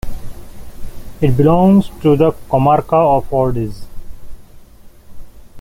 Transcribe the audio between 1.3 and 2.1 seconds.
belongs